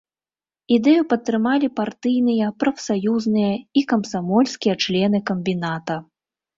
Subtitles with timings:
[0.77, 6.05] Ідэю падтрымалі партыйныя, прафсаюзныя і камсамольскія члены камбіната.